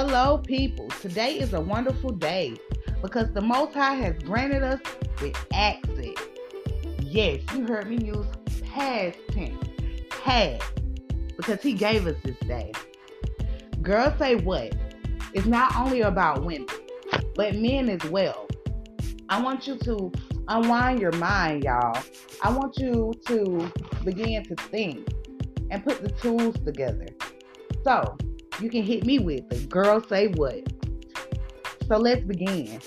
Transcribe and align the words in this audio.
Hello, 0.00 0.38
people. 0.38 0.86
Today 1.02 1.40
is 1.40 1.54
a 1.54 1.60
wonderful 1.60 2.10
day 2.10 2.56
because 3.02 3.32
the 3.32 3.40
Most 3.40 3.74
High 3.74 3.96
has 3.96 4.14
granted 4.22 4.62
us 4.62 4.78
with 5.20 5.36
access. 5.52 6.14
Yes, 7.00 7.40
you 7.52 7.66
heard 7.66 7.90
me 7.90 8.06
use 8.06 8.24
past 8.62 9.18
tense, 9.32 9.60
had, 10.22 10.62
because 11.36 11.60
He 11.60 11.72
gave 11.72 12.06
us 12.06 12.14
this 12.22 12.38
day. 12.46 12.70
Girls 13.82 14.16
say 14.20 14.36
what? 14.36 14.72
It's 15.34 15.46
not 15.46 15.74
only 15.74 16.02
about 16.02 16.44
women, 16.44 16.68
but 17.34 17.56
men 17.56 17.88
as 17.88 18.08
well. 18.08 18.46
I 19.28 19.42
want 19.42 19.66
you 19.66 19.78
to 19.78 20.12
unwind 20.46 21.00
your 21.00 21.16
mind, 21.16 21.64
y'all. 21.64 22.00
I 22.40 22.52
want 22.52 22.78
you 22.78 23.12
to 23.26 23.72
begin 24.04 24.44
to 24.44 24.54
think 24.70 25.08
and 25.72 25.84
put 25.84 26.02
the 26.02 26.10
tools 26.10 26.54
together. 26.64 27.08
So, 27.82 28.16
you 28.60 28.70
can 28.70 28.82
hit 28.82 29.04
me 29.04 29.18
with 29.18 29.48
the 29.48 29.58
girl 29.66 30.02
say 30.08 30.28
what. 30.28 30.60
So 31.86 31.96
let's 31.96 32.24
begin. 32.24 32.80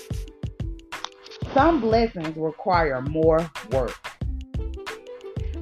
Some 1.54 1.80
blessings 1.80 2.36
require 2.36 3.00
more 3.02 3.50
work. 3.70 3.98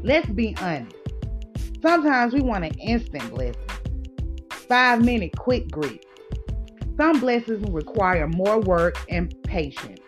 Let's 0.02 0.28
be 0.28 0.56
honest. 0.60 0.96
Sometimes 1.82 2.34
we 2.34 2.42
want 2.42 2.64
an 2.64 2.74
instant 2.74 3.30
blessing, 3.30 3.54
five 4.68 5.04
minute 5.04 5.36
quick 5.36 5.70
greet. 5.70 6.04
Some 6.96 7.20
blessings 7.20 7.68
require 7.70 8.28
more 8.28 8.60
work 8.60 8.96
and 9.08 9.34
patience. 9.44 10.00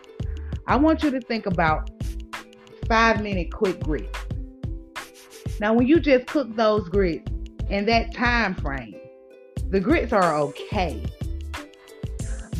I 0.67 0.75
want 0.75 1.03
you 1.03 1.11
to 1.11 1.19
think 1.19 1.45
about 1.47 1.89
five 2.87 3.21
minute 3.23 3.51
quick 3.51 3.79
grits. 3.79 4.19
Now, 5.59 5.73
when 5.73 5.87
you 5.87 5.99
just 5.99 6.27
cook 6.27 6.55
those 6.55 6.87
grits 6.89 7.31
in 7.69 7.85
that 7.85 8.13
time 8.13 8.55
frame, 8.55 8.95
the 9.73 9.79
grits 9.79 10.13
are 10.13 10.35
okay. 10.35 11.03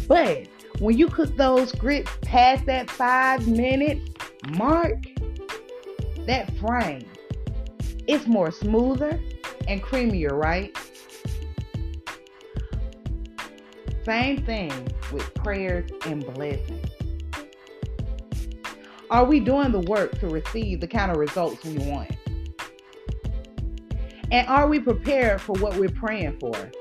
But 0.08 0.48
when 0.80 0.98
you 0.98 1.08
cook 1.08 1.38
those 1.38 1.72
grits 1.72 2.10
past 2.24 2.66
that 2.66 2.90
five 2.90 3.48
minute 3.48 4.00
mark, 4.58 4.98
that 6.26 6.52
frame, 6.58 7.08
it's 8.08 8.26
more 8.26 8.50
smoother 8.50 9.22
and 9.68 9.84
creamier, 9.84 10.32
right? 10.32 10.76
Same 14.06 14.44
thing 14.44 14.72
with 15.12 15.32
prayers 15.36 15.92
and 16.08 16.26
blessings. 16.34 16.90
Are 19.12 19.26
we 19.26 19.40
doing 19.40 19.72
the 19.72 19.82
work 19.82 20.18
to 20.20 20.28
receive 20.28 20.82
the 20.82 20.88
kind 20.88 21.12
of 21.12 21.18
results 21.18 21.64
we 21.64 21.78
want? 21.78 22.10
And 24.32 24.48
are 24.48 24.68
we 24.68 24.80
prepared 24.80 25.42
for 25.42 25.54
what 25.60 25.76
we're 25.76 25.90
praying 25.90 26.40
for? 26.40 26.72